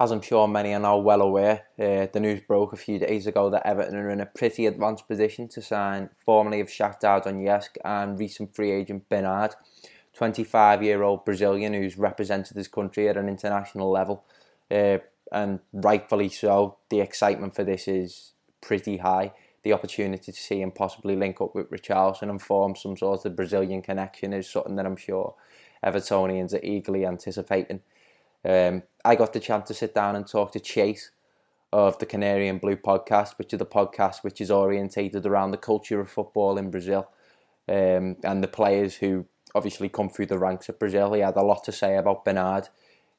As 0.00 0.10
I'm 0.10 0.22
sure 0.22 0.48
many 0.48 0.74
are 0.74 0.80
now 0.80 0.96
well 0.98 1.22
aware, 1.22 1.66
uh, 1.78 2.08
the 2.12 2.18
news 2.18 2.40
broke 2.40 2.72
a 2.72 2.76
few 2.76 2.98
days 2.98 3.28
ago 3.28 3.48
that 3.50 3.64
Everton 3.64 3.94
are 3.94 4.10
in 4.10 4.20
a 4.20 4.26
pretty 4.26 4.66
advanced 4.66 5.06
position 5.06 5.46
to 5.50 5.62
sign 5.62 6.10
formerly 6.24 6.58
of 6.58 6.66
Shakhtar 6.66 7.24
Donetsk 7.24 7.76
and 7.84 8.18
recent 8.18 8.56
free 8.56 8.72
agent 8.72 9.08
Bernard, 9.08 9.54
25-year-old 10.18 11.24
Brazilian 11.24 11.74
who's 11.74 11.96
represented 11.96 12.56
his 12.56 12.66
country 12.66 13.08
at 13.08 13.16
an 13.16 13.28
international 13.28 13.88
level, 13.88 14.24
uh, 14.68 14.98
and 15.30 15.60
rightfully 15.72 16.28
so. 16.28 16.76
The 16.88 17.00
excitement 17.00 17.54
for 17.54 17.62
this 17.62 17.86
is 17.86 18.32
pretty 18.60 18.96
high. 18.96 19.32
The 19.62 19.74
opportunity 19.74 20.32
to 20.32 20.38
see 20.38 20.60
him 20.60 20.72
possibly 20.72 21.14
link 21.14 21.40
up 21.40 21.54
with 21.54 21.70
Richarlison 21.70 22.30
and 22.30 22.42
form 22.42 22.74
some 22.74 22.96
sort 22.96 23.26
of 23.26 23.36
Brazilian 23.36 23.80
connection 23.80 24.32
is 24.32 24.50
something 24.50 24.74
that 24.74 24.86
I'm 24.86 24.96
sure 24.96 25.36
Evertonians 25.84 26.52
are 26.52 26.64
eagerly 26.64 27.06
anticipating. 27.06 27.80
Um, 28.44 28.82
I 29.04 29.16
got 29.16 29.32
the 29.32 29.40
chance 29.40 29.68
to 29.68 29.74
sit 29.74 29.94
down 29.94 30.16
and 30.16 30.26
talk 30.26 30.52
to 30.52 30.60
Chase 30.60 31.10
of 31.72 31.98
the 31.98 32.06
Canary 32.06 32.48
and 32.48 32.60
Blue 32.60 32.76
podcast, 32.76 33.38
which 33.38 33.52
is 33.52 33.58
the 33.58 33.66
podcast 33.66 34.22
which 34.22 34.40
is 34.40 34.50
orientated 34.50 35.26
around 35.26 35.50
the 35.50 35.56
culture 35.56 36.00
of 36.00 36.10
football 36.10 36.56
in 36.58 36.70
Brazil 36.70 37.08
um, 37.68 38.16
and 38.22 38.42
the 38.42 38.48
players 38.48 38.96
who 38.96 39.26
obviously 39.54 39.88
come 39.88 40.08
through 40.08 40.26
the 40.26 40.38
ranks 40.38 40.68
of 40.68 40.78
Brazil. 40.78 41.12
He 41.12 41.20
had 41.20 41.36
a 41.36 41.42
lot 41.42 41.64
to 41.64 41.72
say 41.72 41.96
about 41.96 42.24
Bernard, 42.24 42.68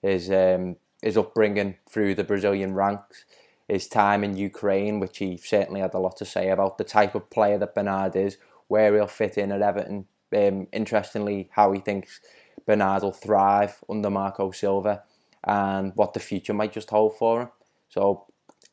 his 0.01 0.31
um, 0.31 0.77
his 1.01 1.17
upbringing 1.17 1.75
through 1.89 2.15
the 2.15 2.23
Brazilian 2.23 2.73
ranks, 2.73 3.25
his 3.67 3.87
time 3.87 4.23
in 4.23 4.37
Ukraine, 4.37 4.99
which 4.99 5.17
he 5.17 5.37
certainly 5.37 5.81
had 5.81 5.93
a 5.93 5.99
lot 5.99 6.17
to 6.17 6.25
say 6.25 6.49
about, 6.49 6.77
the 6.77 6.83
type 6.83 7.15
of 7.15 7.29
player 7.29 7.57
that 7.57 7.75
Bernard 7.75 8.15
is, 8.15 8.37
where 8.67 8.95
he'll 8.95 9.07
fit 9.07 9.37
in 9.37 9.51
at 9.51 9.61
Everton. 9.61 10.05
Um, 10.35 10.67
interestingly, 10.71 11.49
how 11.51 11.71
he 11.71 11.79
thinks 11.79 12.21
Bernard 12.65 13.03
will 13.03 13.11
thrive 13.11 13.83
under 13.89 14.09
Marco 14.09 14.51
Silva 14.51 15.03
and 15.45 15.91
what 15.95 16.13
the 16.13 16.19
future 16.19 16.53
might 16.53 16.73
just 16.73 16.89
hold 16.89 17.17
for 17.17 17.41
him. 17.43 17.49
So 17.89 18.25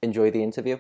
enjoy 0.03 0.31
the 0.31 0.42
interview. 0.42 0.78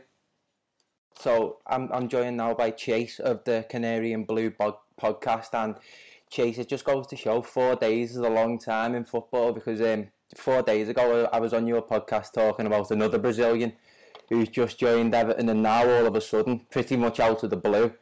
So 1.18 1.58
I'm, 1.66 1.90
I'm 1.92 2.08
joined 2.08 2.36
now 2.36 2.54
by 2.54 2.70
Chase 2.70 3.20
of 3.20 3.44
the 3.44 3.66
Canary 3.68 4.12
and 4.12 4.26
Blue 4.26 4.50
bod- 4.50 4.76
podcast 5.00 5.48
and 5.52 5.76
Chase, 6.30 6.56
it 6.56 6.68
just 6.68 6.86
goes 6.86 7.06
to 7.08 7.16
show 7.16 7.42
four 7.42 7.76
days 7.76 8.12
is 8.12 8.16
a 8.16 8.28
long 8.28 8.58
time 8.58 8.94
in 8.94 9.04
football 9.04 9.52
because 9.52 9.82
um, 9.82 10.08
four 10.34 10.62
days 10.62 10.88
ago 10.88 11.28
I 11.30 11.38
was 11.38 11.52
on 11.52 11.66
your 11.66 11.82
podcast 11.82 12.32
talking 12.32 12.64
about 12.66 12.90
another 12.90 13.18
Brazilian 13.18 13.74
who's 14.30 14.48
just 14.48 14.80
joined 14.80 15.14
Everton 15.14 15.50
and 15.50 15.62
now 15.62 15.86
all 15.86 16.06
of 16.06 16.16
a 16.16 16.22
sudden, 16.22 16.62
pretty 16.70 16.96
much 16.96 17.20
out 17.20 17.42
of 17.42 17.50
the 17.50 17.56
blue, 17.56 17.92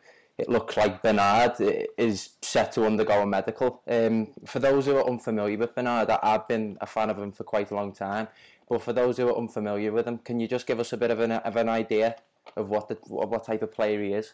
it 0.40 0.48
looks 0.48 0.76
like 0.76 1.02
Bernard 1.02 1.52
is 1.60 2.30
set 2.40 2.72
to 2.72 2.86
undergo 2.86 3.22
a 3.22 3.26
medical. 3.26 3.82
Um, 3.86 4.28
for 4.46 4.58
those 4.58 4.86
who 4.86 4.96
are 4.96 5.06
unfamiliar 5.06 5.58
with 5.58 5.74
Bernard, 5.74 6.10
I've 6.10 6.48
been 6.48 6.78
a 6.80 6.86
fan 6.86 7.10
of 7.10 7.18
him 7.18 7.32
for 7.32 7.44
quite 7.44 7.70
a 7.70 7.74
long 7.74 7.92
time. 7.92 8.28
But 8.68 8.82
for 8.82 8.92
those 8.92 9.16
who 9.18 9.28
are 9.28 9.36
unfamiliar 9.36 9.92
with 9.92 10.06
him, 10.06 10.18
can 10.18 10.40
you 10.40 10.48
just 10.48 10.66
give 10.66 10.80
us 10.80 10.92
a 10.92 10.96
bit 10.96 11.10
of 11.10 11.20
an, 11.20 11.32
of 11.32 11.56
an 11.56 11.68
idea 11.68 12.16
of 12.56 12.68
what 12.68 12.88
the 12.88 12.94
what 13.06 13.44
type 13.44 13.62
of 13.62 13.72
player 13.72 14.02
he 14.02 14.12
is? 14.12 14.32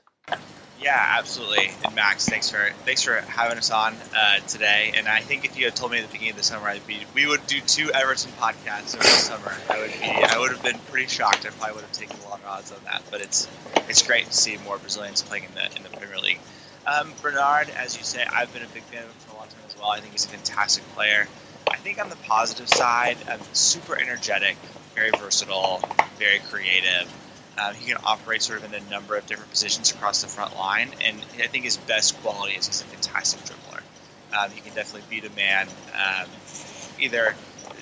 Yeah, 0.81 1.15
absolutely. 1.19 1.71
And 1.85 1.95
Max, 1.95 2.29
thanks 2.29 2.51
for 2.51 2.71
thanks 2.85 3.03
for 3.03 3.15
having 3.15 3.57
us 3.57 3.71
on 3.71 3.95
uh, 4.15 4.39
today. 4.41 4.93
And 4.97 5.09
I 5.09 5.21
think 5.21 5.45
if 5.45 5.59
you 5.59 5.65
had 5.65 5.75
told 5.75 5.93
me 5.93 5.99
at 5.99 6.07
the 6.07 6.13
beginning 6.13 6.33
of 6.33 6.37
the 6.37 6.43
summer 6.43 6.69
I'd 6.69 6.87
be 6.87 7.01
we 7.15 7.27
would 7.27 7.47
do 7.47 7.61
two 7.61 7.91
Everton 7.91 8.31
podcasts 8.33 8.95
over 8.95 9.05
the 9.05 9.09
summer, 9.09 9.53
I 9.71 9.81
would 9.81 9.93
be 9.93 10.07
I 10.07 10.39
would 10.39 10.51
have 10.51 10.63
been 10.63 10.79
pretty 10.91 11.09
shocked. 11.09 11.47
I 11.47 11.51
probably 11.51 11.77
would 11.77 11.85
have 11.85 11.93
taken 11.93 12.17
long 12.29 12.41
odds 12.47 12.73
on 12.73 12.79
that. 12.85 13.03
But 13.11 13.23
it's 13.23 13.49
it's 13.89 14.03
great 14.03 14.27
to 14.27 14.33
see 14.33 14.59
more 14.59 14.79
Brazilians 14.79 15.23
playing 15.23 15.45
in 15.45 15.55
the 15.55 15.77
in 15.77 15.83
the 15.83 15.91
Premier 15.91 16.19
League. 16.19 16.41
Um, 16.87 17.13
Bernard, 17.21 17.71
as 17.71 17.97
you 17.97 18.05
say, 18.05 18.25
I've 18.25 18.53
been 18.53 18.63
a 18.63 18.69
big 18.69 18.83
fan 18.85 19.03
of 19.03 19.09
him 19.09 19.15
for 19.27 19.35
a 19.35 19.39
long 19.39 19.49
time 19.49 19.63
as 19.67 19.77
well. 19.77 19.91
I 19.91 20.01
think 20.01 20.13
he's 20.13 20.25
a 20.27 20.29
fantastic 20.29 20.85
player. 20.95 21.27
I 21.69 21.77
think 21.79 22.01
on 22.01 22.11
the 22.11 22.17
positive 22.17 22.69
side, 22.69 23.17
um, 23.29 23.41
super 23.53 23.99
energetic, 23.99 24.57
very 24.95 25.11
versatile, 25.11 25.81
very 26.19 26.39
creative. 26.39 27.13
Um, 27.59 27.75
he 27.75 27.87
can 27.87 27.97
operate 28.05 28.43
sort 28.43 28.63
of 28.63 28.73
in 28.73 28.83
a 28.83 28.91
number 28.91 29.17
of 29.17 29.27
different 29.27 29.51
positions 29.51 29.91
across 29.91 30.23
the 30.23 30.29
front 30.29 30.57
line, 30.57 30.91
and 31.03 31.19
I 31.39 31.47
think 31.47 31.65
his 31.65 31.77
best 31.77 32.21
quality 32.23 32.55
is 32.55 32.67
he's 32.67 32.83
a 32.83 32.85
fantastic 32.85 33.41
dribbler. 33.45 33.81
Um, 34.39 34.51
he 34.51 34.61
can 34.61 34.75
definitely 34.75 35.07
beat 35.09 35.25
a 35.25 35.35
man, 35.35 35.67
um, 35.95 36.29
either 36.99 37.35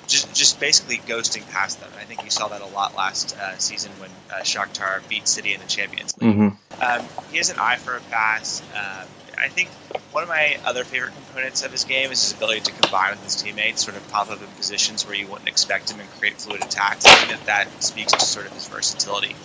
just 0.07 0.33
just 0.33 0.59
basically 0.59 0.97
ghosting 0.97 1.49
past 1.51 1.81
them. 1.81 1.91
I 1.99 2.03
think 2.03 2.23
you 2.23 2.29
saw 2.29 2.47
that 2.49 2.61
a 2.61 2.67
lot 2.67 2.95
last 2.95 3.37
uh, 3.37 3.57
season 3.57 3.91
when 3.99 4.09
uh, 4.31 4.43
Shakhtar 4.43 5.07
beat 5.09 5.27
City 5.27 5.53
in 5.53 5.59
the 5.59 5.67
Champions 5.67 6.15
League. 6.19 6.35
Mm-hmm. 6.35 6.81
Um, 6.81 7.07
he 7.31 7.37
has 7.37 7.49
an 7.49 7.59
eye 7.59 7.77
for 7.77 7.95
a 7.95 8.01
pass. 8.01 8.61
Um, 8.73 9.07
I 9.37 9.49
think 9.49 9.69
one 10.11 10.23
of 10.23 10.29
my 10.29 10.57
other 10.63 10.83
favorite 10.83 11.13
components 11.13 11.63
of 11.63 11.71
his 11.71 11.83
game 11.83 12.11
is 12.11 12.23
his 12.23 12.33
ability 12.33 12.61
to 12.61 12.71
combine 12.71 13.11
with 13.11 13.23
his 13.23 13.35
teammates, 13.35 13.83
sort 13.83 13.97
of 13.97 14.07
pop 14.09 14.29
up 14.29 14.41
in 14.41 14.47
positions 14.47 15.05
where 15.05 15.15
you 15.15 15.27
wouldn't 15.27 15.49
expect 15.49 15.91
him 15.91 15.99
and 15.99 16.09
create 16.11 16.35
fluid 16.35 16.63
attacks. 16.63 17.05
I 17.05 17.09
think 17.15 17.31
that 17.31 17.45
that 17.47 17.83
speaks 17.83 18.13
to 18.13 18.19
sort 18.21 18.45
of 18.45 18.53
his 18.53 18.67
versatility. 18.67 19.35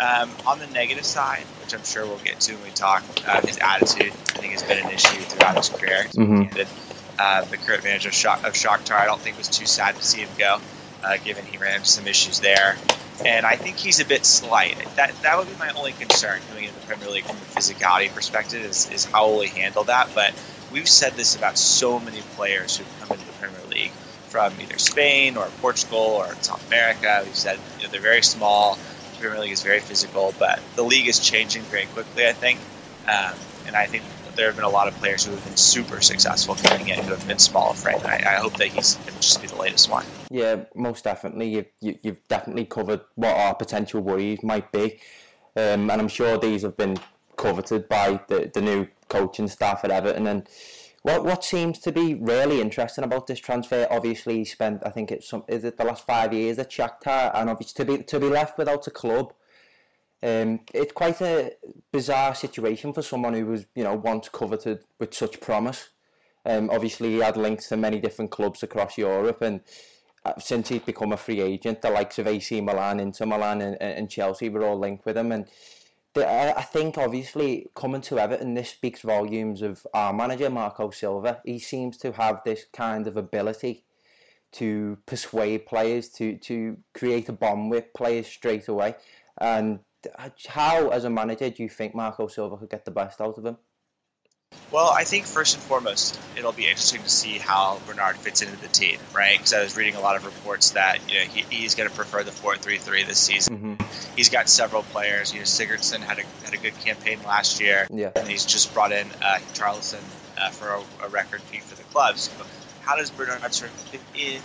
Um, 0.00 0.30
on 0.46 0.58
the 0.58 0.66
negative 0.68 1.04
side, 1.04 1.44
which 1.60 1.74
I'm 1.74 1.82
sure 1.84 2.06
we'll 2.06 2.18
get 2.18 2.40
to 2.40 2.54
when 2.54 2.64
we 2.64 2.70
talk, 2.70 3.02
uh, 3.26 3.40
his 3.46 3.58
attitude 3.58 4.12
I 4.34 4.38
think 4.38 4.52
has 4.52 4.62
been 4.62 4.78
an 4.84 4.90
issue 4.90 5.20
throughout 5.22 5.56
his 5.56 5.68
career. 5.68 6.06
Mhm. 6.14 6.66
Uh, 7.18 7.44
the 7.44 7.56
current 7.56 7.84
manager 7.84 8.08
of, 8.08 8.14
Shak- 8.14 8.42
of 8.44 8.54
Shakhtar, 8.54 8.96
I 8.96 9.04
don't 9.06 9.20
think 9.20 9.38
was 9.38 9.48
too 9.48 9.66
sad 9.66 9.94
to 9.96 10.02
see 10.02 10.18
him 10.20 10.28
go, 10.36 10.60
uh, 11.04 11.16
given 11.18 11.46
he 11.46 11.58
ran 11.58 11.76
into 11.76 11.86
some 11.88 12.06
issues 12.08 12.40
there. 12.40 12.76
And 13.24 13.46
I 13.46 13.54
think 13.54 13.76
he's 13.76 14.00
a 14.00 14.04
bit 14.04 14.26
slight. 14.26 14.76
That 14.96 15.12
that 15.22 15.38
would 15.38 15.46
be 15.48 15.54
my 15.56 15.68
only 15.70 15.92
concern 15.92 16.40
coming 16.48 16.64
into 16.64 16.74
the 16.80 16.86
Premier 16.86 17.08
League 17.08 17.24
from 17.24 17.36
a 17.36 17.40
physicality 17.60 18.12
perspective 18.12 18.64
is, 18.64 18.90
is 18.90 19.04
how 19.04 19.28
will 19.28 19.42
he 19.42 19.60
handle 19.60 19.84
that. 19.84 20.08
But 20.16 20.32
we've 20.72 20.88
said 20.88 21.12
this 21.12 21.36
about 21.36 21.56
so 21.56 22.00
many 22.00 22.22
players 22.34 22.76
who've 22.76 22.88
come 22.98 23.12
into 23.16 23.24
the 23.26 23.32
Premier 23.34 23.60
League 23.70 23.92
from 24.30 24.52
either 24.60 24.78
Spain 24.78 25.36
or 25.36 25.46
Portugal 25.60 25.98
or 26.00 26.34
South 26.42 26.66
America. 26.66 27.22
We've 27.24 27.36
said 27.36 27.60
you 27.78 27.84
know, 27.84 27.92
they're 27.92 28.00
very 28.00 28.22
small. 28.24 28.76
Premier 29.24 29.40
League 29.40 29.52
is 29.52 29.62
very 29.62 29.80
physical, 29.80 30.34
but 30.38 30.60
the 30.76 30.82
league 30.82 31.08
is 31.08 31.18
changing 31.18 31.62
very 31.62 31.86
quickly. 31.86 32.26
I 32.26 32.32
think, 32.32 32.58
um, 33.08 33.32
and 33.66 33.74
I 33.74 33.86
think 33.86 34.04
there 34.36 34.46
have 34.46 34.56
been 34.56 34.66
a 34.66 34.68
lot 34.68 34.86
of 34.86 34.94
players 34.96 35.24
who 35.24 35.32
have 35.32 35.42
been 35.44 35.56
super 35.56 36.02
successful 36.02 36.56
coming 36.56 36.88
in 36.88 37.02
who 37.02 37.10
have 37.12 37.26
been 37.26 37.38
small. 37.38 37.74
And 37.86 38.04
I, 38.04 38.16
I 38.16 38.34
hope 38.34 38.58
that 38.58 38.66
he's 38.66 38.96
going 38.96 39.14
to 39.14 39.20
just 39.20 39.40
be 39.40 39.46
the 39.46 39.56
latest 39.56 39.90
one. 39.90 40.04
Yeah, 40.30 40.64
most 40.74 41.04
definitely. 41.04 41.48
You've, 41.48 41.66
you, 41.80 41.98
you've 42.02 42.28
definitely 42.28 42.66
covered 42.66 43.00
what 43.14 43.34
our 43.34 43.54
potential 43.54 44.02
worries 44.02 44.42
might 44.42 44.70
be. 44.72 45.00
Um, 45.56 45.88
and 45.88 45.92
I'm 45.92 46.08
sure 46.08 46.36
these 46.36 46.60
have 46.60 46.76
been 46.76 46.98
coveted 47.36 47.88
by 47.88 48.20
the, 48.28 48.50
the 48.52 48.60
new 48.60 48.88
coaching 49.08 49.48
staff 49.48 49.84
at 49.84 49.90
Everton. 49.90 50.26
And 50.26 50.46
what 51.04 51.22
what 51.22 51.44
seems 51.44 51.78
to 51.80 51.92
be 51.92 52.14
really 52.14 52.62
interesting 52.62 53.04
about 53.04 53.26
this 53.26 53.38
transfer, 53.38 53.86
obviously 53.90 54.38
he 54.38 54.44
spent, 54.46 54.82
I 54.86 54.90
think 54.90 55.12
it's 55.12 55.28
some, 55.28 55.44
is 55.48 55.62
it 55.62 55.76
the 55.76 55.84
last 55.84 56.06
five 56.06 56.32
years 56.32 56.58
at 56.58 56.70
Shakhtar, 56.70 57.30
and 57.34 57.50
obviously 57.50 57.84
to 57.84 57.92
be, 57.92 58.02
to 58.04 58.18
be 58.18 58.28
left 58.28 58.56
without 58.56 58.86
a 58.86 58.90
club, 58.90 59.34
um, 60.22 60.60
it's 60.72 60.92
quite 60.92 61.20
a 61.20 61.52
bizarre 61.92 62.34
situation 62.34 62.94
for 62.94 63.02
someone 63.02 63.34
who 63.34 63.44
was, 63.44 63.66
you 63.74 63.84
know, 63.84 63.94
once 63.94 64.30
coveted 64.30 64.78
with 64.98 65.12
such 65.12 65.42
promise. 65.42 65.90
Um, 66.46 66.70
obviously, 66.70 67.10
he 67.10 67.18
had 67.18 67.36
links 67.36 67.68
to 67.68 67.76
many 67.76 68.00
different 68.00 68.30
clubs 68.30 68.62
across 68.62 68.96
Europe, 68.96 69.42
and 69.42 69.60
uh, 70.24 70.32
since 70.38 70.70
he'd 70.70 70.86
become 70.86 71.12
a 71.12 71.18
free 71.18 71.42
agent, 71.42 71.82
the 71.82 71.90
likes 71.90 72.18
of 72.18 72.26
AC 72.26 72.62
Milan, 72.62 72.98
Inter 72.98 73.26
Milan, 73.26 73.60
and, 73.60 73.76
and 73.82 74.08
Chelsea 74.08 74.48
were 74.48 74.64
all 74.64 74.78
linked 74.78 75.04
with 75.04 75.18
him. 75.18 75.32
And 75.32 75.44
the, 76.14 76.26
I 76.28 76.58
I 76.58 76.62
think, 76.62 76.96
obviously, 76.98 77.68
coming 77.74 78.00
to 78.02 78.18
Everton, 78.18 78.54
this 78.54 78.70
speaks 78.70 79.02
volumes 79.02 79.62
of 79.62 79.86
our 79.92 80.12
manager, 80.12 80.50
Marco 80.50 80.90
Silva. 80.90 81.40
He 81.44 81.58
seems 81.58 81.96
to 81.98 82.12
have 82.12 82.40
this 82.44 82.64
kind 82.72 83.06
of 83.06 83.16
ability 83.16 83.84
to 84.52 84.98
persuade 85.06 85.66
players, 85.66 86.08
to, 86.10 86.36
to 86.38 86.76
create 86.94 87.28
a 87.28 87.32
bond 87.32 87.70
with 87.70 87.92
players 87.92 88.26
straight 88.28 88.68
away. 88.68 88.94
And 89.38 89.80
how, 90.48 90.88
as 90.90 91.04
a 91.04 91.10
manager, 91.10 91.50
do 91.50 91.62
you 91.62 91.68
think 91.68 91.94
Marco 91.94 92.28
Silva 92.28 92.56
could 92.56 92.70
get 92.70 92.84
the 92.84 92.90
best 92.90 93.20
out 93.20 93.36
of 93.36 93.44
him? 93.44 93.56
Well, 94.70 94.90
I 94.90 95.04
think 95.04 95.24
first 95.26 95.54
and 95.54 95.62
foremost, 95.62 96.18
it'll 96.36 96.52
be 96.52 96.64
interesting 96.66 97.02
to 97.02 97.08
see 97.08 97.38
how 97.38 97.80
Bernard 97.86 98.16
fits 98.16 98.42
into 98.42 98.56
the 98.56 98.66
team, 98.66 98.98
right? 99.14 99.38
Because 99.38 99.52
I 99.52 99.62
was 99.62 99.76
reading 99.76 99.94
a 99.94 100.00
lot 100.00 100.16
of 100.16 100.24
reports 100.24 100.70
that 100.72 100.98
you 101.08 101.18
know 101.18 101.24
he, 101.26 101.44
he's 101.48 101.76
going 101.76 101.88
to 101.88 101.94
prefer 101.94 102.24
the 102.24 102.32
four-three-three 102.32 103.04
this 103.04 103.18
season. 103.18 103.58
Mm-hmm. 103.78 104.16
He's 104.16 104.30
got 104.30 104.48
several 104.48 104.82
players. 104.82 105.32
You 105.32 105.40
know, 105.40 105.44
Sigurdsson 105.44 106.00
had 106.00 106.18
a 106.18 106.22
had 106.44 106.54
a 106.54 106.58
good 106.58 106.76
campaign 106.80 107.20
last 107.24 107.60
year, 107.60 107.86
Yeah. 107.92 108.10
and 108.16 108.26
he's 108.26 108.44
just 108.44 108.74
brought 108.74 108.90
in 108.90 109.06
uh, 109.22 109.38
Richarlison 109.52 110.02
uh, 110.38 110.50
for 110.50 110.68
a, 110.74 111.06
a 111.06 111.08
record 111.08 111.40
fee 111.42 111.58
for 111.58 111.76
the 111.76 111.84
club. 111.84 112.18
So, 112.18 112.32
how 112.80 112.96
does 112.96 113.10
Bernard 113.10 113.54
sort 113.54 113.70
of 113.70 113.76
fit 113.76 114.00
in? 114.14 114.40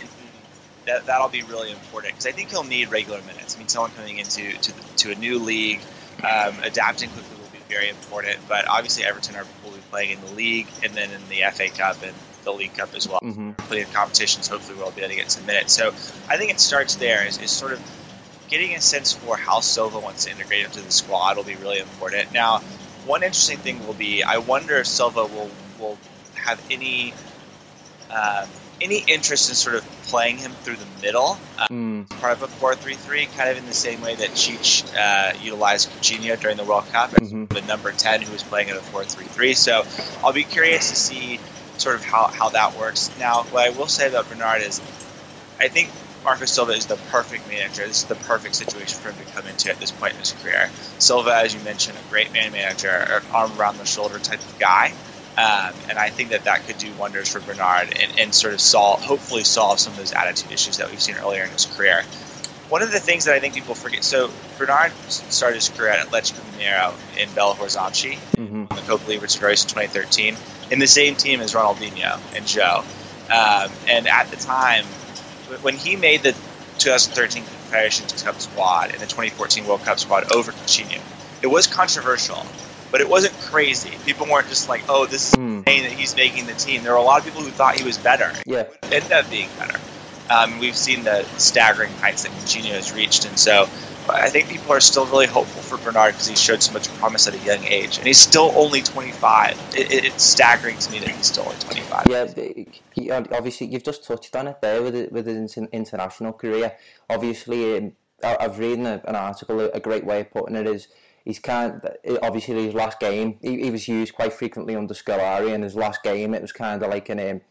That 0.86 1.08
that'll 1.08 1.30
be 1.30 1.42
really 1.44 1.72
important 1.72 2.14
because 2.14 2.28
I 2.28 2.32
think 2.34 2.52
he'll 2.52 2.64
need 2.64 2.92
regular 2.92 3.22
minutes. 3.24 3.56
I 3.56 3.60
mean, 3.60 3.68
someone 3.68 3.92
coming 3.92 4.20
into 4.20 4.52
to, 4.52 4.72
the, 4.76 4.82
to 4.98 5.12
a 5.12 5.16
new 5.16 5.40
league, 5.40 5.82
um, 6.24 6.56
adapting 6.64 7.10
quickly 7.10 7.36
will 7.38 7.50
be 7.52 7.60
very 7.68 7.90
important. 7.90 8.38
But 8.48 8.68
obviously, 8.68 9.04
Everton 9.06 9.36
are 9.36 9.46
playing 9.90 10.12
in 10.12 10.22
the 10.22 10.34
league 10.34 10.68
and 10.84 10.94
then 10.94 11.10
in 11.12 11.22
the 11.30 11.44
FA 11.52 11.70
Cup 11.70 12.02
and 12.04 12.14
the 12.44 12.52
League 12.52 12.74
Cup 12.74 12.96
as 12.96 13.08
well. 13.08 13.20
Mm-hmm. 13.22 13.52
Plenty 13.68 13.84
of 13.84 13.94
competitions. 13.94 14.48
Hopefully, 14.48 14.78
we'll 14.78 14.92
be 14.92 15.02
able 15.02 15.10
to 15.10 15.16
get 15.16 15.32
some 15.32 15.46
minutes. 15.46 15.74
So 15.74 15.90
I 16.30 16.38
think 16.38 16.52
it 16.52 16.60
starts 16.60 16.96
there. 16.96 17.26
Is, 17.26 17.40
is 17.40 17.52
sort 17.52 17.74
of 17.74 17.82
getting 18.50 18.76
a 18.76 18.82
sense 18.82 19.14
for 19.14 19.38
how 19.38 19.60
Silva 19.60 20.00
wants 20.00 20.26
to 20.26 20.32
integrate 20.32 20.66
into 20.66 20.82
the 20.82 20.92
squad 20.92 21.38
will 21.38 21.44
be 21.44 21.56
really 21.56 21.80
important. 21.80 22.34
Now, 22.34 22.60
one 23.06 23.24
interesting 23.24 23.58
thing 23.58 23.86
will 23.86 23.94
be 23.94 24.24
I 24.24 24.38
wonder 24.38 24.78
if 24.78 24.88
Silva 24.88 25.26
will 25.26 25.50
will 25.80 25.98
have 26.36 26.62
any 26.72 27.14
um, 28.10 28.48
any 28.82 29.04
interest 29.08 29.50
in 29.50 29.56
sort 29.56 29.76
of 29.76 29.86
playing 30.04 30.38
him 30.38 30.52
through 30.64 30.78
the 30.78 30.88
middle, 31.02 31.38
uh, 31.58 31.68
Part 32.20 32.34
of 32.34 32.42
a 32.44 32.48
4-3-3, 32.48 33.26
kind 33.36 33.50
of 33.50 33.58
in 33.58 33.66
the 33.66 33.74
same 33.74 34.02
way 34.02 34.16
that 34.16 34.36
Tite 34.36 34.84
uh, 34.98 35.34
utilized 35.42 35.90
Coutinho 35.90 36.40
during 36.40 36.58
the 36.58 36.64
World 36.64 36.86
Cup 36.92 37.14
as 37.20 37.32
Mhm. 37.32 37.50
the 37.50 37.62
number 37.62 37.92
10 37.92 38.22
who 38.22 38.32
was 38.32 38.44
playing 38.44 38.70
in 38.70 38.76
a 38.76 38.80
4-3-3. 38.82 39.54
So 39.56 39.84
I'll 40.24 40.34
be 40.34 40.44
curious 40.44 40.90
to 40.90 40.96
see 40.96 41.40
sort 41.78 41.96
of 41.96 42.04
how, 42.04 42.28
how 42.28 42.50
that 42.50 42.76
works. 42.78 43.10
Now, 43.20 43.44
what 43.52 43.66
I 43.66 43.70
will 43.70 43.88
say 43.88 44.08
about 44.08 44.30
Bernard 44.30 44.62
is 44.62 44.82
I 45.60 45.68
think 45.68 45.90
Marco 46.24 46.46
Silva 46.46 46.74
is 46.74 46.86
the 46.86 46.96
perfect 47.12 47.48
manager. 47.48 47.86
This 47.88 48.00
is 48.00 48.06
the 48.06 48.16
perfect 48.16 48.56
situation 48.56 49.00
for 49.00 49.12
him 49.12 49.26
to 49.26 49.32
come 49.34 49.48
into 49.48 49.70
at 49.70 49.80
this 49.80 49.92
point 49.92 50.14
in 50.14 50.20
his 50.20 50.32
career. 50.34 50.70
Silva, 51.00 51.36
as 51.36 51.54
you 51.54 51.60
mentioned, 51.62 51.98
a 51.98 52.10
great 52.10 52.32
man 52.34 52.52
manager, 52.52 53.24
arm 53.34 53.52
around 53.58 53.78
the 53.78 53.86
shoulder 53.86 54.20
type 54.20 54.40
of 54.40 54.60
guy. 54.60 54.94
Um, 55.40 55.74
and 55.88 55.98
I 55.98 56.10
think 56.10 56.32
that 56.32 56.44
that 56.44 56.68
could 56.68 56.78
do 56.78 56.92
wonders 57.00 57.30
for 57.30 57.40
Bernard 57.40 57.94
and, 57.98 58.20
and 58.20 58.36
sort 58.36 58.54
of 58.54 58.60
solve, 58.60 59.02
hopefully 59.02 59.46
solve 59.46 59.80
some 59.80 59.94
of 59.94 59.98
those 59.98 60.12
attitude 60.12 60.52
issues 60.52 60.78
that 60.78 60.90
we've 60.90 61.02
seen 61.02 61.16
earlier 61.16 61.44
in 61.44 61.50
his 61.50 61.66
career. 61.66 62.04
One 62.68 62.82
of 62.84 62.92
the 62.92 63.00
things 63.00 63.24
that 63.24 63.36
I 63.36 63.40
think 63.40 63.54
people 63.54 63.74
forget, 63.74 64.04
so 64.04 64.30
Bernard 64.58 64.92
started 65.08 65.56
his 65.56 65.70
career 65.70 65.92
at 65.92 66.06
Atletico 66.06 66.42
Mineiro 66.58 66.94
in 67.18 67.30
Belo 67.30 67.56
Horizonte, 67.56 68.16
hmm 68.16 68.66
on 68.70 68.76
the 68.76 68.82
Copa 68.82 69.06
Libertadores 69.06 69.64
in 69.64 69.70
2013, 69.70 70.36
in 70.72 70.80
the 70.80 70.88
same 70.88 71.16
team 71.16 71.40
as 71.40 71.54
Ronaldinho 71.54 72.20
and 72.36 72.46
Joe. 72.46 72.84
Um, 73.32 73.72
and 73.88 74.08
at 74.10 74.30
the 74.30 74.36
time, 74.36 74.84
when 75.62 75.76
he 75.76 75.96
made 75.96 76.22
the 76.22 76.34
2013 76.80 77.44
Confederations 77.44 78.24
Cup 78.24 78.42
squad 78.42 78.92
and 78.92 79.00
the 79.00 79.08
2014 79.08 79.66
World 79.66 79.84
Cup 79.84 80.00
squad 80.00 80.34
over 80.34 80.52
Coutinho, 80.52 81.00
it 81.42 81.48
was 81.48 81.66
controversial, 81.66 82.46
but 82.92 83.02
it 83.02 83.10
wasn't 83.10 83.34
crazy. 83.40 83.92
People 84.06 84.28
weren't 84.28 84.48
just 84.48 84.70
like, 84.70 84.82
"Oh, 84.90 85.06
this 85.06 85.30
is 85.30 85.36
Mm. 85.36 85.60
insane 85.60 85.84
that 85.84 85.92
he's 85.92 86.16
making 86.16 86.46
the 86.48 86.54
team." 86.54 86.84
There 86.84 86.92
were 86.94 86.98
a 86.98 87.04
lot 87.04 87.20
of 87.20 87.26
people 87.26 87.42
who 87.42 87.52
thought 87.52 87.78
he 87.78 87.84
was 87.84 87.98
better. 87.98 88.32
Yeah. 88.46 88.62
It 88.62 88.74
ended 88.92 89.12
up 89.12 89.30
being 89.30 89.50
better. 89.58 89.80
Um, 90.30 90.60
we've 90.60 90.78
seen 90.78 91.04
the 91.04 91.26
staggering 91.38 91.92
heights 92.02 92.24
that 92.24 92.32
Coutinho 92.34 92.74
has 92.74 92.94
reached, 92.94 93.26
and 93.26 93.40
so 93.40 93.68
I 94.08 94.30
think 94.30 94.48
people 94.48 94.72
are 94.74 94.80
still 94.80 95.06
really 95.08 95.26
hopeful 95.28 95.62
for 95.62 95.78
Bernard 95.84 96.14
because 96.14 96.28
he 96.28 96.36
showed 96.36 96.62
so 96.64 96.72
much 96.72 96.88
promise 97.00 97.28
at 97.28 97.34
a 97.34 97.38
young 97.40 97.64
age, 97.66 97.98
and 97.98 98.06
he's 98.08 98.20
still 98.20 98.52
only 98.56 98.82
25. 98.82 99.60
It, 99.76 99.92
it, 99.92 100.06
it's 100.06 100.24
staggering 100.24 100.78
to 100.78 100.92
me 100.92 101.00
that 101.00 101.10
he's 101.10 101.28
still 101.28 101.44
only 101.46 101.58
25. 101.60 102.08
Yeah, 102.10 102.64
he, 102.94 103.12
obviously 103.12 103.68
you've 103.68 103.84
just 103.84 104.04
touched 104.04 104.36
on 104.36 104.48
it 104.48 104.62
there 104.62 104.82
with 104.84 104.96
it, 104.96 105.12
with 105.12 105.26
his 105.28 105.58
international 105.58 106.34
career. 106.34 106.74
Obviously, 107.10 107.78
um, 107.78 107.92
I've 108.24 108.60
read 108.60 108.80
a, 108.80 109.02
an 109.08 109.16
article. 109.16 109.60
A 109.62 109.80
great 109.80 110.06
way 110.06 110.22
of 110.22 110.32
putting 110.32 110.56
it 110.56 110.68
is 110.68 110.88
he's 111.26 111.40
kind. 111.40 111.82
of, 111.84 112.20
Obviously, 112.22 112.66
his 112.66 112.74
last 112.74 113.00
game 113.00 113.38
he, 113.42 113.64
he 113.64 113.72
was 113.72 113.88
used 113.88 114.14
quite 114.14 114.34
frequently 114.34 114.76
under 114.76 114.94
Scolari, 114.94 115.54
and 115.54 115.64
his 115.64 115.76
last 115.76 116.04
game 116.04 116.34
it 116.34 116.42
was 116.42 116.52
kind 116.52 116.82
of 116.82 116.90
like 116.90 117.10
an 117.10 117.20
um, 117.20 117.42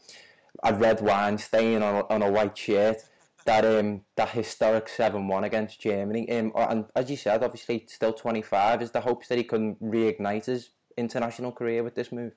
a 0.62 0.74
red 0.74 1.00
wine 1.00 1.38
stain 1.38 1.82
on 1.82 2.04
on 2.10 2.22
a 2.22 2.30
white 2.30 2.56
shirt. 2.56 2.98
That 3.44 3.64
um 3.64 4.02
that 4.16 4.30
historic 4.30 4.88
seven 4.88 5.26
one 5.28 5.44
against 5.44 5.80
Germany. 5.80 6.30
Um, 6.30 6.52
and 6.54 6.84
as 6.94 7.10
you 7.10 7.16
said, 7.16 7.42
obviously 7.42 7.86
still 7.88 8.12
twenty 8.12 8.42
five. 8.42 8.82
Is 8.82 8.90
the 8.90 9.00
hopes 9.00 9.28
that 9.28 9.38
he 9.38 9.44
can 9.44 9.76
reignite 9.76 10.46
his 10.46 10.70
international 10.96 11.52
career 11.52 11.82
with 11.82 11.94
this 11.94 12.12
move? 12.12 12.34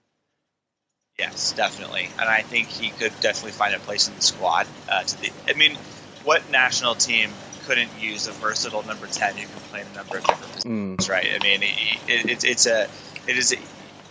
Yes, 1.19 1.51
definitely, 1.51 2.09
and 2.19 2.29
I 2.29 2.41
think 2.41 2.67
he 2.67 2.89
could 2.89 3.11
definitely 3.19 3.51
find 3.51 3.75
a 3.75 3.79
place 3.79 4.07
in 4.07 4.15
the 4.15 4.21
squad. 4.21 4.65
Uh, 4.89 5.03
to 5.03 5.21
the, 5.21 5.31
I 5.47 5.53
mean, 5.53 5.75
what 6.23 6.49
national 6.49 6.95
team 6.95 7.31
couldn't 7.61 7.93
use 7.95 8.27
a 8.27 8.33
versatile 8.33 8.83
number 8.83 9.07
10 9.07 9.37
who 9.37 9.47
can 9.47 9.61
play 9.61 9.81
in 9.81 9.87
a 9.87 9.91
number 9.91 10.17
of 10.17 10.23
different 10.23 10.51
positions? 10.53 11.07
Mm. 11.07 11.09
right? 11.09 11.27
I 11.35 11.39
mean, 11.43 11.61
it, 11.63 12.29
it, 12.29 12.43
it's 12.43 12.65
a, 12.65 12.87
it 13.27 13.37
is, 13.37 13.53
a, 13.53 13.57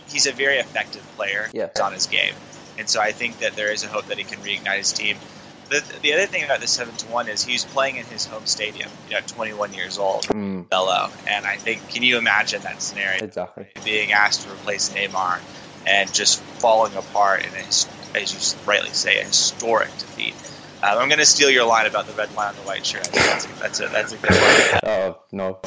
he's 0.06 0.26
a 0.26 0.32
very 0.32 0.58
effective 0.58 1.04
player 1.16 1.50
Yeah. 1.52 1.68
on 1.82 1.92
his 1.92 2.06
game, 2.06 2.34
and 2.78 2.88
so 2.88 3.00
I 3.00 3.12
think 3.12 3.38
that 3.40 3.56
there 3.56 3.72
is 3.72 3.84
a 3.84 3.88
hope 3.88 4.06
that 4.08 4.18
he 4.18 4.24
can 4.24 4.40
reignite 4.40 4.78
his 4.78 4.92
team. 4.92 5.20
The, 5.68 5.82
the 6.02 6.14
other 6.14 6.26
thing 6.26 6.42
about 6.42 6.60
the 6.60 6.66
seven 6.66 6.96
to 6.96 7.06
one 7.06 7.28
is 7.28 7.42
he's 7.42 7.64
playing 7.64 7.96
in 7.96 8.06
his 8.06 8.26
home 8.26 8.44
stadium, 8.46 8.90
you 9.06 9.14
know, 9.14 9.20
21 9.24 9.72
years 9.72 9.98
old, 9.98 10.26
Mm, 10.26 10.66
Belo, 10.68 11.10
and 11.26 11.46
I 11.46 11.58
think, 11.58 11.88
can 11.88 12.02
you 12.02 12.18
imagine 12.18 12.62
that 12.62 12.82
scenario? 12.82 13.22
exactly. 13.24 13.68
Being 13.84 14.10
asked 14.12 14.42
to 14.42 14.50
replace 14.50 14.90
Neymar 14.90 15.42
and 15.86 16.12
just 16.12 16.42
falling 16.60 16.96
apart 16.96 17.44
in 17.46 17.54
a, 17.54 18.18
as 18.18 18.32
you 18.32 18.40
rightly 18.64 18.92
say, 18.92 19.20
a 19.20 19.24
historic 19.24 19.96
defeat. 19.98 20.34
Um, 20.82 20.98
I'm 20.98 21.08
going 21.08 21.18
to 21.18 21.26
steal 21.26 21.50
your 21.50 21.66
line 21.66 21.86
about 21.86 22.06
the 22.06 22.12
red 22.14 22.34
line 22.34 22.48
on 22.48 22.54
the 22.56 22.62
white 22.62 22.86
shirt. 22.86 23.04
That's 23.12 23.44
a, 23.44 23.48
that's 23.60 23.80
a, 23.80 23.88
that's 23.88 24.12
a 24.12 24.16
good 24.16 24.30
one. 24.30 24.80
Oh 24.84 25.22
no. 25.30 25.58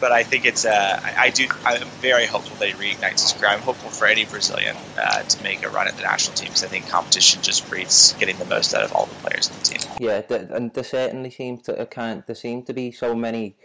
but 0.00 0.12
I 0.12 0.22
think 0.22 0.44
it's 0.44 0.64
uh, 0.64 1.00
I, 1.02 1.14
I 1.26 1.30
do 1.30 1.46
I'm 1.64 1.86
very 2.00 2.26
hopeful 2.26 2.56
that 2.56 2.68
he 2.68 2.74
reignites 2.74 3.22
his 3.22 3.32
career. 3.32 3.50
I'm 3.50 3.60
hopeful 3.60 3.90
for 3.90 4.06
any 4.06 4.24
Brazilian 4.24 4.76
uh, 4.98 5.22
to 5.22 5.42
make 5.42 5.64
a 5.64 5.68
run 5.68 5.88
at 5.88 5.96
the 5.96 6.02
national 6.02 6.36
team 6.36 6.48
because 6.48 6.64
I 6.64 6.68
think 6.68 6.88
competition 6.88 7.42
just 7.42 7.68
breeds 7.68 8.12
getting 8.14 8.36
the 8.36 8.44
most 8.44 8.74
out 8.74 8.82
of 8.82 8.92
all 8.92 9.06
the 9.06 9.14
players 9.16 9.48
in 9.48 9.56
the 9.58 9.62
team. 9.62 9.80
Yeah, 9.98 10.56
and 10.56 10.72
there 10.74 10.84
certainly 10.84 11.30
seems 11.30 11.62
to 11.62 11.86
kind 11.86 12.22
there 12.26 12.36
seem 12.36 12.62
to 12.64 12.72
be 12.72 12.92
so 12.92 13.14
many 13.14 13.56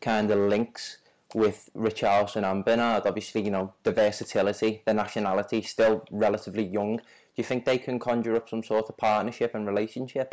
kind 0.00 0.30
of 0.30 0.38
links 0.38 0.98
with 1.34 1.70
Richarlison 1.74 2.50
and 2.50 2.64
Bernard. 2.64 3.06
Obviously, 3.06 3.42
you 3.42 3.50
know 3.50 3.72
the 3.82 3.92
versatility, 3.92 4.82
the 4.86 4.94
nationality, 4.94 5.62
still 5.62 6.04
relatively 6.10 6.64
young. 6.64 7.00
Do 7.36 7.42
you 7.42 7.44
think 7.44 7.66
they 7.66 7.76
can 7.76 7.98
conjure 7.98 8.34
up 8.34 8.48
some 8.48 8.62
sort 8.62 8.88
of 8.88 8.96
partnership 8.96 9.54
and 9.54 9.66
relationship? 9.66 10.32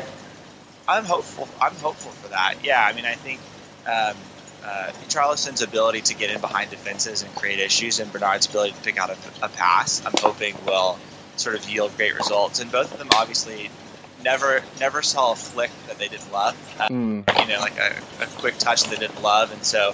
I'm 0.88 1.04
hopeful. 1.04 1.50
I'm 1.60 1.76
hopeful 1.76 2.12
for 2.12 2.28
that. 2.28 2.54
Yeah, 2.62 2.80
I 2.80 2.94
mean, 2.94 3.04
I 3.04 3.14
think 3.14 3.42
um, 3.86 4.16
uh, 4.66 4.90
Richarlison's 5.02 5.60
ability 5.60 6.00
to 6.02 6.14
get 6.14 6.30
in 6.30 6.40
behind 6.40 6.70
defenses 6.70 7.22
and 7.22 7.34
create 7.34 7.60
issues, 7.60 7.98
and 7.98 8.10
Bernard's 8.10 8.46
ability 8.46 8.72
to 8.72 8.80
pick 8.80 8.98
out 8.98 9.10
a, 9.10 9.16
a 9.42 9.48
pass, 9.50 10.02
I'm 10.06 10.14
hoping 10.16 10.54
will 10.64 10.98
sort 11.36 11.56
of 11.56 11.68
yield 11.68 11.94
great 11.96 12.14
results. 12.14 12.60
And 12.60 12.70
both 12.70 12.90
of 12.90 12.98
them 12.98 13.08
obviously 13.14 13.70
never 14.18 14.64
never 14.78 15.02
saw 15.02 15.32
a 15.32 15.36
flick 15.36 15.72
that 15.86 15.98
they 15.98 16.08
didn't 16.08 16.30
love. 16.30 16.56
Uh, 16.80 16.88
Mm, 16.90 17.24
you 17.40 17.48
know, 17.52 17.60
like 17.60 17.76
a, 17.76 18.24
a 18.24 18.26
quick 18.28 18.56
touch 18.58 18.84
they 18.84 18.96
didn't 18.96 19.20
love, 19.20 19.50
and 19.52 19.64
so 19.64 19.92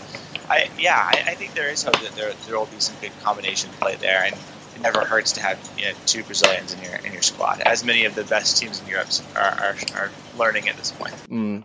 I 0.49 0.69
yeah, 0.79 0.97
I, 0.97 1.33
I 1.33 1.35
think 1.35 1.55
there 1.55 1.71
is 1.71 1.83
hope 1.83 1.95
that 2.01 2.15
there 2.15 2.33
there 2.47 2.57
will 2.59 2.67
be 2.67 2.79
some 2.81 2.97
good 3.01 3.17
combination 3.19 3.71
play 3.81 3.97
there, 4.01 4.25
and 4.25 4.37
it 4.81 4.83
never 4.83 5.05
hurts 5.05 5.33
to 5.33 5.43
have 5.43 5.59
you 5.77 5.85
know, 5.87 5.93
two 6.07 6.23
Brazilians 6.25 6.73
in 6.73 6.83
your 6.83 6.95
in 7.05 7.13
your 7.13 7.23
squad, 7.23 7.61
as 7.61 7.85
many 7.85 8.05
of 8.05 8.15
the 8.15 8.25
best 8.25 8.61
teams 8.61 8.81
in 8.81 8.89
Europe 8.89 9.09
are, 9.37 9.43
are, 9.43 9.77
are 9.95 10.11
learning 10.39 10.69
at 10.69 10.77
this 10.77 10.93
point. 10.93 11.15
mm. 11.29 11.65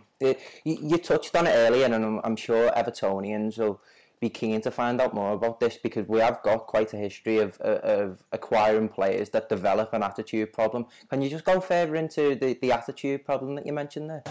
You, 0.64 0.98
touched 0.98 1.36
on 1.36 1.46
it 1.46 1.50
earlier, 1.50 1.84
and 1.84 1.94
I'm, 1.94 2.20
I'm 2.24 2.36
sure 2.36 2.70
Evertonians 2.70 3.58
will 3.58 3.80
be 4.18 4.30
keen 4.30 4.62
to 4.62 4.70
find 4.70 4.98
out 5.00 5.12
more 5.14 5.32
about 5.32 5.60
this 5.60 5.76
because 5.76 6.08
we 6.08 6.20
have 6.20 6.42
got 6.42 6.66
quite 6.66 6.94
a 6.94 6.96
history 6.96 7.38
of, 7.38 7.60
of 7.60 8.24
acquiring 8.32 8.88
players 8.88 9.28
that 9.30 9.50
develop 9.50 9.92
an 9.92 10.02
attitude 10.02 10.54
problem. 10.54 10.86
Can 11.10 11.20
you 11.20 11.28
just 11.28 11.44
go 11.44 11.60
further 11.60 11.96
into 11.96 12.34
the, 12.34 12.58
the 12.62 12.72
attitude 12.72 13.26
problem 13.26 13.56
that 13.56 13.66
you 13.66 13.74
mentioned 13.74 14.08
there? 14.08 14.24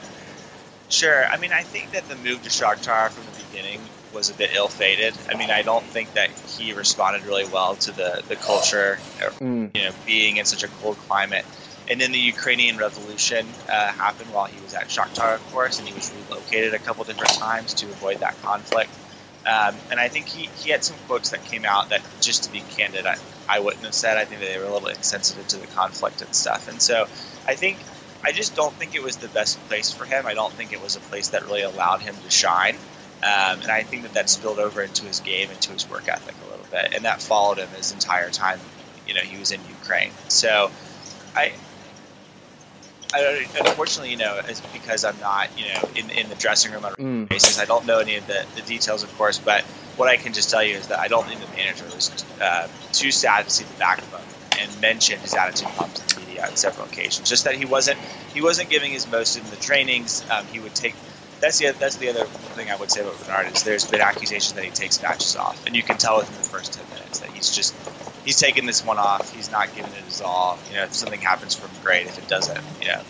Sure. 0.89 1.25
I 1.25 1.37
mean, 1.37 1.51
I 1.51 1.63
think 1.63 1.91
that 1.91 2.07
the 2.07 2.15
move 2.15 2.43
to 2.43 2.49
Shakhtar 2.49 3.09
from 3.11 3.25
the 3.25 3.31
beginning 3.31 3.89
was 4.13 4.29
a 4.29 4.33
bit 4.33 4.51
ill-fated. 4.53 5.13
I 5.29 5.37
mean, 5.37 5.49
I 5.49 5.61
don't 5.63 5.85
think 5.91 6.13
that 6.13 6.29
he 6.57 6.73
responded 6.73 7.23
really 7.23 7.45
well 7.49 7.75
to 7.75 7.91
the, 7.91 8.23
the 8.27 8.35
culture, 8.35 8.99
Mm, 9.41 9.75
you 9.75 9.83
know, 9.83 9.91
being 10.05 10.37
in 10.37 10.45
such 10.45 10.63
a 10.63 10.67
cold 10.67 10.97
climate. 10.97 11.43
And 11.89 11.99
then 11.99 12.11
the 12.11 12.19
Ukrainian 12.19 12.77
Revolution 12.77 13.45
uh, 13.67 13.91
happened 13.91 14.31
while 14.31 14.45
he 14.45 14.59
was 14.61 14.73
at 14.73 14.87
Shakhtar, 14.87 15.35
of 15.35 15.45
course, 15.51 15.79
and 15.79 15.87
he 15.87 15.93
was 15.93 16.11
relocated 16.13 16.73
a 16.73 16.79
couple 16.79 17.03
different 17.03 17.33
times 17.33 17.73
to 17.75 17.91
avoid 17.91 18.19
that 18.19 18.41
conflict. 18.41 18.91
Um, 19.45 19.79
and 19.91 19.99
I 19.99 20.07
think 20.09 20.27
he, 20.27 20.49
he 20.55 20.71
had 20.71 20.83
some 20.83 20.97
quotes 21.07 21.31
that 21.31 21.43
came 21.43 21.65
out 21.65 21.89
that, 21.89 22.01
just 22.21 22.45
to 22.45 22.51
be 22.51 22.61
candid, 22.61 23.05
I, 23.05 23.15
I 23.47 23.59
wouldn't 23.59 23.83
have 23.83 23.93
said. 23.93 24.17
I 24.17 24.25
think 24.25 24.41
that 24.41 24.47
they 24.47 24.57
were 24.57 24.65
a 24.65 24.73
little 24.73 24.87
insensitive 24.87 25.47
to 25.47 25.57
the 25.57 25.67
conflict 25.67 26.21
and 26.21 26.33
stuff. 26.33 26.67
And 26.67 26.81
so 26.81 27.05
I 27.47 27.55
think 27.55 27.77
I 28.25 28.31
just 28.31 28.55
don't 28.55 28.73
think 28.73 28.95
it 28.95 29.03
was 29.03 29.17
the 29.17 29.27
best 29.27 29.63
place 29.67 29.91
for 29.91 30.03
him. 30.03 30.25
I 30.25 30.33
don't 30.33 30.51
think 30.51 30.73
it 30.73 30.81
was 30.81 30.95
a 30.95 30.99
place 30.99 31.29
that 31.29 31.45
really 31.45 31.61
allowed 31.61 32.01
him 32.01 32.15
to 32.23 32.31
shine. 32.31 32.75
Um, 33.21 33.61
and 33.61 33.71
I 33.71 33.83
think 33.83 34.01
that 34.01 34.15
that 34.15 34.31
spilled 34.31 34.57
over 34.57 34.81
into 34.81 35.05
his 35.05 35.19
game, 35.19 35.51
into 35.51 35.71
his 35.71 35.87
work 35.87 36.07
ethic 36.07 36.33
a 36.47 36.49
little 36.49 36.65
bit, 36.71 36.95
and 36.95 37.05
that 37.05 37.21
followed 37.21 37.59
him 37.59 37.69
his 37.69 37.91
entire 37.91 38.31
time. 38.31 38.59
You 39.07 39.13
know, 39.13 39.21
he 39.21 39.37
was 39.37 39.51
in 39.51 39.59
Ukraine. 39.69 40.11
So, 40.27 40.71
I, 41.35 41.53
I 43.13 43.45
unfortunately, 43.59 44.09
you 44.09 44.17
know, 44.17 44.41
it's 44.47 44.61
because 44.73 45.05
I'm 45.05 45.19
not, 45.19 45.49
you 45.57 45.65
know, 45.71 45.89
in 45.95 46.09
in 46.09 46.27
the 46.27 46.35
dressing 46.35 46.71
room 46.71 46.83
on 46.83 46.93
a 46.93 46.95
mm, 46.95 47.29
basis. 47.29 47.59
I 47.59 47.65
don't 47.65 47.85
know 47.85 47.99
any 47.99 48.15
of 48.15 48.25
the, 48.25 48.43
the 48.55 48.61
details, 48.63 49.03
of 49.03 49.15
course, 49.19 49.37
but 49.37 49.61
what 49.97 50.09
I 50.09 50.17
can 50.17 50.33
just 50.33 50.49
tell 50.49 50.63
you 50.63 50.75
is 50.75 50.87
that 50.87 50.99
I 50.99 51.09
don't 51.09 51.27
think 51.27 51.41
the 51.41 51.55
manager 51.55 51.85
was 51.85 52.25
uh, 52.41 52.67
too 52.91 53.11
sad 53.11 53.45
to 53.45 53.51
see 53.51 53.65
the 53.65 53.77
backbone 53.77 54.21
and 54.59 54.81
mention 54.81 55.19
his 55.19 55.35
attitude 55.35 55.69
problems 55.69 56.01
in 56.37 56.43
on 56.45 56.55
several 56.55 56.85
occasions. 56.87 57.29
Just 57.29 57.45
that 57.45 57.55
he 57.55 57.65
wasn't 57.65 57.99
he 58.33 58.41
wasn't 58.41 58.69
giving 58.69 58.91
his 58.91 59.07
most 59.07 59.35
in 59.37 59.49
the 59.49 59.57
trainings. 59.57 60.23
Um, 60.29 60.47
he 60.47 60.59
would 60.59 60.75
take. 60.75 60.97
That's 61.41 61.57
the 61.57 61.75
that's 61.79 61.97
the 61.97 62.09
other 62.09 62.27
thing 62.55 62.69
I 62.69 62.75
would 62.75 62.91
say 62.91 63.01
about 63.01 63.19
Bernard 63.19 63.49
is 63.51 63.63
there's 63.63 63.87
been 63.87 64.01
accusations 64.01 64.53
that 64.53 64.63
he 64.63 64.71
takes 64.71 65.01
matches 65.01 65.35
off, 65.35 65.63
and 65.65 65.75
you 65.75 65.83
can 65.83 65.97
tell 65.97 66.17
within 66.17 66.35
the 66.35 66.43
first 66.43 66.73
ten 66.73 66.87
minutes 66.89 67.19
that 67.19 67.29
he's 67.29 67.49
just 67.49 67.75
he's 68.23 68.37
taking 68.39 68.65
this 68.65 68.83
one 68.83 68.97
off. 68.99 69.29
He's 69.31 69.51
not 69.51 69.73
giving 69.73 69.93
it 69.93 70.03
his 70.05 70.21
all. 70.21 70.61
You 70.65 70.75
know, 70.75 70.83
if 70.83 70.95
something 70.95 71.21
happens 71.21 71.55
for 71.55 71.67
him, 71.67 71.77
great. 71.81 72.07
If 72.07 72.17
it 72.17 72.27
doesn't, 72.27 72.61
you 72.79 72.87
know, 72.87 73.01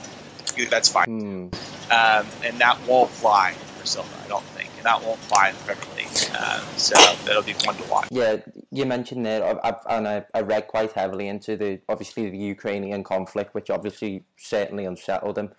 that's 0.70 0.89
fine 0.89 1.05
mm. 1.05 1.51
um, 1.89 2.34
and 2.44 2.62
that 2.62 2.84
won't 2.84 3.12
fly 3.13 3.58
for 3.75 3.86
Silva. 3.86 4.15
I 4.24 4.27
don't 4.27 4.48
think, 4.50 4.77
and 4.77 4.86
that 4.86 5.03
won't 5.03 5.24
fly 5.24 5.50
in 5.50 5.55
the 5.55 5.62
Premier 5.62 5.86
Um, 6.15 6.62
so 6.77 6.95
it'll 7.29 7.43
be 7.43 7.53
fun 7.53 7.75
to 7.75 7.84
watch. 7.89 8.07
Yeah, 8.10 8.38
you 8.72 8.86
mentioned 8.86 9.25
there, 9.25 9.43
I've, 9.65 9.79
and 9.89 10.07
I, 10.07 10.25
I 10.34 10.41
read 10.41 10.67
quite 10.67 10.93
heavily 10.93 11.27
into 11.27 11.57
the 11.57 11.81
obviously 11.89 12.29
the 12.29 12.38
Ukrainian 12.38 13.03
conflict, 13.03 13.53
which 13.53 13.69
obviously 13.69 14.24
certainly 14.38 14.86
unsettled 14.86 15.38
him, 15.38 15.51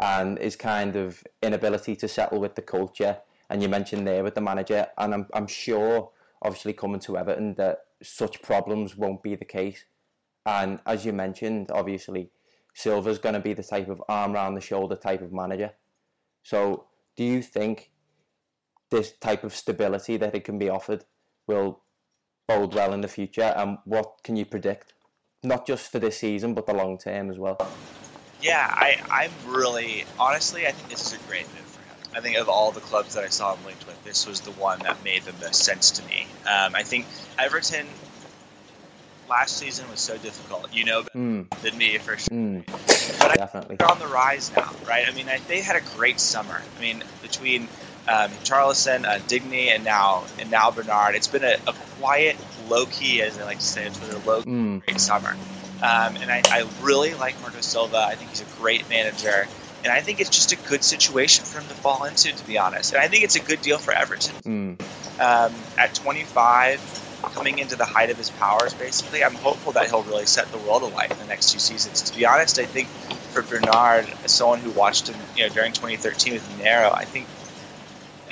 and 0.00 0.38
his 0.38 0.56
kind 0.56 0.96
of 0.96 1.22
inability 1.42 1.94
to 1.96 2.08
settle 2.08 2.40
with 2.40 2.54
the 2.56 2.62
culture. 2.62 3.18
And 3.48 3.62
you 3.62 3.68
mentioned 3.68 4.06
there 4.06 4.24
with 4.24 4.34
the 4.34 4.40
manager, 4.40 4.88
and 4.98 5.14
I'm 5.14 5.26
I'm 5.32 5.46
sure, 5.46 6.10
obviously 6.42 6.72
coming 6.72 7.00
to 7.00 7.16
Everton, 7.16 7.54
that 7.54 7.84
such 8.02 8.42
problems 8.42 8.96
won't 8.96 9.22
be 9.22 9.36
the 9.36 9.44
case. 9.44 9.84
And 10.44 10.80
as 10.86 11.04
you 11.06 11.12
mentioned, 11.12 11.70
obviously, 11.70 12.30
Silva's 12.74 13.18
going 13.18 13.34
to 13.34 13.40
be 13.40 13.52
the 13.52 13.62
type 13.62 13.88
of 13.88 14.02
arm 14.08 14.34
around 14.34 14.54
the 14.54 14.60
shoulder 14.60 14.96
type 14.96 15.22
of 15.22 15.32
manager. 15.32 15.72
So, 16.42 16.86
do 17.14 17.22
you 17.22 17.42
think 17.42 17.91
this 18.92 19.12
type 19.18 19.42
of 19.42 19.54
stability 19.56 20.16
that 20.18 20.34
it 20.36 20.44
can 20.44 20.58
be 20.58 20.68
offered 20.68 21.04
will 21.48 21.82
bode 22.46 22.74
well 22.74 22.92
in 22.92 23.00
the 23.00 23.08
future? 23.08 23.52
And 23.56 23.78
what 23.84 24.22
can 24.22 24.36
you 24.36 24.44
predict? 24.46 24.94
Not 25.42 25.66
just 25.66 25.90
for 25.90 25.98
this 25.98 26.18
season, 26.18 26.54
but 26.54 26.66
the 26.66 26.74
long 26.74 26.98
term 26.98 27.30
as 27.30 27.38
well. 27.38 27.58
Yeah, 28.40 28.64
I, 28.70 29.00
I'm 29.10 29.32
really, 29.46 30.04
honestly, 30.18 30.66
I 30.66 30.72
think 30.72 30.88
this 30.88 31.06
is 31.06 31.12
a 31.14 31.28
great 31.28 31.46
move 31.48 31.64
for 31.64 31.80
him. 31.80 31.96
I 32.16 32.20
think 32.20 32.36
of 32.36 32.48
all 32.48 32.70
the 32.72 32.80
clubs 32.80 33.14
that 33.14 33.24
I 33.24 33.28
saw 33.28 33.54
him 33.54 33.64
linked 33.64 33.86
with, 33.86 34.02
this 34.04 34.26
was 34.26 34.40
the 34.40 34.50
one 34.52 34.78
that 34.80 35.02
made 35.04 35.22
the 35.22 35.32
most 35.44 35.64
sense 35.64 35.90
to 35.92 36.04
me. 36.06 36.26
Um, 36.46 36.74
I 36.74 36.82
think 36.82 37.06
Everton 37.38 37.86
last 39.28 39.56
season 39.56 39.88
was 39.90 40.00
so 40.00 40.16
difficult, 40.18 40.72
you 40.72 40.84
know, 40.84 41.02
Mm, 41.14 41.48
than 41.62 41.78
me 41.78 41.98
for 41.98 42.16
sure. 42.18 42.28
mm, 42.36 42.66
But 43.20 43.30
I 43.30 43.34
definitely. 43.34 43.76
they're 43.76 43.90
on 43.90 43.98
the 43.98 44.06
rise 44.08 44.52
now, 44.56 44.72
right? 44.86 45.08
I 45.08 45.12
mean, 45.12 45.28
I, 45.28 45.38
they 45.48 45.60
had 45.60 45.76
a 45.76 45.80
great 45.96 46.20
summer. 46.20 46.60
I 46.76 46.80
mean, 46.80 47.02
between 47.22 47.68
um, 48.08 48.32
Richarlison, 48.32 49.06
uh, 49.06 49.18
Digne, 49.26 49.70
and 49.70 49.84
now 49.84 50.26
and 50.38 50.50
now 50.50 50.70
Bernard, 50.70 51.14
it's 51.14 51.28
been 51.28 51.44
a, 51.44 51.56
a 51.66 51.72
quiet, 51.72 52.36
low 52.58 52.86
key, 52.86 53.22
as 53.22 53.36
they 53.36 53.44
like 53.44 53.58
to 53.58 53.64
say, 53.64 53.84
it's 53.86 53.98
been 53.98 54.10
a 54.10 54.18
low 54.18 54.42
Mm, 54.42 54.80
great 54.80 55.00
summer. 55.00 55.36
Um, 55.82 56.16
and 56.20 56.30
I, 56.30 56.42
I 56.52 56.64
really 56.80 57.14
like 57.14 57.40
Marco 57.40 57.60
Silva. 57.60 57.96
I 57.96 58.14
think 58.16 58.30
he's 58.30 58.40
a 58.40 58.44
great 58.46 58.88
manager. 58.88 59.48
And 59.84 59.92
I 59.92 60.00
think 60.00 60.20
it's 60.20 60.30
just 60.30 60.52
a 60.52 60.56
good 60.56 60.84
situation 60.84 61.44
for 61.44 61.58
him 61.58 61.68
to 61.68 61.74
fall 61.74 62.04
into, 62.04 62.32
to 62.32 62.44
be 62.44 62.56
honest. 62.58 62.92
And 62.92 63.02
I 63.02 63.08
think 63.08 63.24
it's 63.24 63.34
a 63.34 63.40
good 63.40 63.60
deal 63.60 63.78
for 63.78 63.92
Everton. 63.92 64.36
mm, 64.46 64.78
Um, 65.18 65.66
at 65.76 65.94
25, 65.94 66.80
coming 67.34 67.58
into 67.58 67.74
the 67.76 67.84
height 67.84 68.10
of 68.10 68.16
his 68.16 68.30
powers, 68.30 68.74
basically, 68.74 69.24
I'm 69.24 69.34
hopeful 69.34 69.72
that 69.72 69.86
he'll 69.88 70.04
really 70.04 70.26
set 70.26 70.52
the 70.52 70.58
world 70.58 70.82
alight 70.82 71.10
in 71.10 71.18
the 71.18 71.24
next 71.24 71.50
two 71.50 71.58
seasons. 71.58 72.02
To 72.02 72.14
be 72.16 72.26
honest, 72.26 72.58
I 72.60 72.66
think 72.66 72.88
for 73.32 73.42
Bernard, 73.42 74.14
as 74.22 74.32
someone 74.32 74.60
who 74.60 74.70
watched 74.70 75.08
him 75.08 75.16
you 75.34 75.44
know, 75.44 75.48
during 75.48 75.72
2013 75.72 76.34
with 76.34 76.48
Nero, 76.56 76.92
I 76.94 77.06
think 77.06 77.28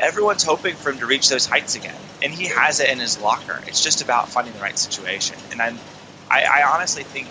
everyone's 0.01 0.43
hoping 0.45 0.77
for 0.77 0.91
him 0.91 0.99
to 1.01 1.07
reach 1.07 1.29
those 1.29 1.47
heights 1.47 1.75
again. 1.77 1.97
And 2.23 2.33
he 2.33 2.47
has 2.49 2.81
it 2.81 2.91
in 2.91 2.99
his 2.99 3.19
locker. 3.19 3.63
It's 3.67 3.83
just 3.83 4.03
about 4.03 4.33
finding 4.33 4.55
the 4.55 4.61
right 4.61 4.79
situation. 4.79 5.39
And 5.51 5.63
I'm, 5.63 5.83
I, 6.31 6.43
I 6.43 6.75
honestly 6.75 7.05
think 7.05 7.31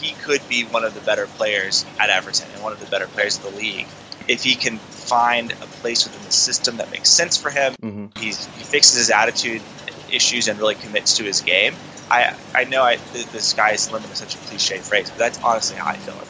he 0.00 0.14
could 0.14 0.46
be 0.48 0.64
one 0.64 0.84
of 0.84 0.94
the 0.94 1.00
better 1.00 1.26
players 1.26 1.86
at 1.98 2.10
Everton 2.10 2.52
and 2.52 2.62
one 2.62 2.72
of 2.72 2.78
the 2.80 2.86
better 2.86 3.08
players 3.08 3.36
of 3.36 3.42
the 3.42 3.50
league 3.50 3.88
if 4.28 4.42
he 4.42 4.56
can 4.56 4.80
find 4.90 5.54
a 5.60 5.66
place 5.66 6.04
within 6.04 6.22
the 6.24 6.32
system 6.32 6.78
that 6.78 6.90
makes 6.90 7.10
sense 7.10 7.36
for 7.36 7.50
him. 7.50 7.74
hmm 7.80 8.06
He's, 8.14 8.48
he 8.54 8.64
fixes 8.64 8.98
his 8.98 9.10
attitude 9.10 9.62
issues 10.08 10.48
and 10.48 10.58
really 10.58 10.74
commits 10.74 11.16
to 11.16 11.24
his 11.24 11.40
game. 11.42 11.78
I 12.10 12.34
I 12.54 12.64
know 12.64 12.82
I, 12.82 12.98
the, 13.12 13.26
the 13.32 13.40
sky's 13.40 13.86
the 13.86 13.94
limit 13.94 14.10
is 14.10 14.18
such 14.18 14.34
a 14.34 14.38
cliche 14.38 14.80
phrase, 14.80 15.10
but 15.10 15.18
that's 15.18 15.38
honestly 15.42 15.76
how 15.76 15.86
I 15.86 15.98
feel. 15.98 16.22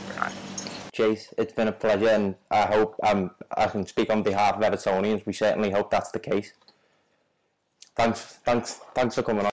Chase, 0.97 1.35
it's 1.37 1.53
been 1.53 1.69
a 1.69 1.73
pleasure, 1.73 2.09
and 2.09 2.37
I 2.51 2.63
hope 2.63 2.97
um, 3.03 3.31
I 3.55 3.67
can 3.67 3.87
speak 3.87 4.09
on 4.09 4.23
behalf 4.23 4.57
of 4.57 4.63
Evertonians. 4.63 5.27
We 5.27 5.35
certainly 5.35 5.71
hope 5.71 5.91
that's 5.91 6.11
the 6.11 6.19
case. 6.19 6.55
Thanks, 7.95 8.39
thanks, 8.47 8.81
thanks 8.95 9.15
for 9.15 9.23
coming 9.23 9.45
on. 9.45 9.51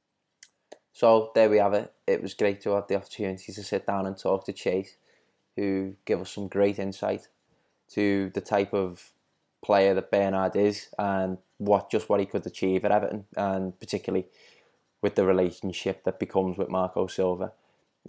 So 0.94 1.32
there 1.36 1.50
we 1.50 1.58
have 1.58 1.74
it. 1.74 1.92
It 2.08 2.22
was 2.22 2.34
great 2.34 2.62
to 2.62 2.72
have 2.72 2.88
the 2.88 2.96
opportunity 2.96 3.52
to 3.52 3.64
sit 3.64 3.86
down 3.86 4.06
and 4.06 4.18
talk 4.18 4.46
to 4.46 4.54
Chase, 4.54 4.96
who 5.58 5.96
gave 6.06 6.22
us 6.22 6.32
some 6.32 6.48
great 6.48 6.80
insight 6.80 7.28
to 7.90 8.32
the 8.34 8.42
type 8.42 8.74
of 8.74 9.12
player 9.66 9.94
that 9.94 10.12
Bernard 10.12 10.56
is 10.56 10.90
and 10.98 11.40
what 11.58 11.92
just 11.92 12.08
what 12.08 12.22
he 12.22 12.26
could 12.26 12.46
achieve 12.46 12.86
at 12.86 12.92
Everton, 12.92 13.26
and 13.36 13.78
particularly 13.82 14.28
with 15.02 15.16
the 15.16 15.26
relationship 15.26 16.06
that 16.06 16.20
becomes 16.20 16.58
with 16.58 16.70
Marco 16.70 17.08
Silva. 17.08 17.52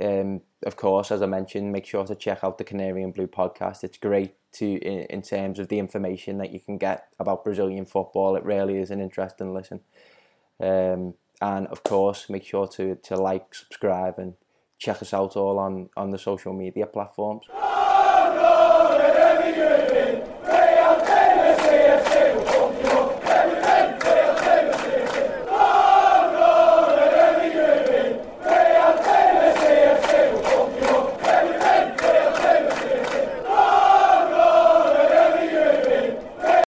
Um, 0.02 0.40
of 0.64 0.76
course, 0.76 1.12
as 1.12 1.22
I 1.22 1.26
mentioned, 1.26 1.70
make 1.70 1.86
sure 1.86 2.04
to 2.04 2.14
check 2.14 2.40
out 2.42 2.58
the 2.58 2.64
Canary 2.64 3.02
and 3.02 3.14
Blue 3.14 3.28
podcast. 3.28 3.84
It's 3.84 3.98
great 3.98 4.34
to 4.54 4.66
in, 4.66 5.04
in 5.04 5.22
terms 5.22 5.58
of 5.58 5.68
the 5.68 5.78
information 5.78 6.38
that 6.38 6.52
you 6.52 6.60
can 6.60 6.78
get 6.78 7.08
about 7.18 7.44
Brazilian 7.44 7.86
football. 7.86 8.36
It 8.36 8.44
really 8.44 8.78
is 8.78 8.90
an 8.90 9.00
interesting 9.00 9.54
listen. 9.54 9.80
Um, 10.60 11.14
and 11.40 11.66
of 11.68 11.82
course, 11.82 12.28
make 12.28 12.44
sure 12.44 12.66
to, 12.68 12.96
to 12.96 13.16
like, 13.16 13.54
subscribe, 13.54 14.18
and 14.18 14.34
check 14.78 15.02
us 15.02 15.14
out 15.14 15.36
all 15.36 15.58
on, 15.58 15.90
on 15.96 16.10
the 16.10 16.18
social 16.18 16.52
media 16.52 16.86
platforms. 16.86 17.46